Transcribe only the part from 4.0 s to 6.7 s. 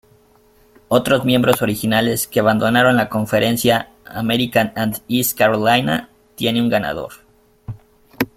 American and East Carolina, tiene un